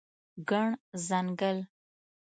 [0.49, 0.67] ګڼ
[1.07, 1.57] ځنګل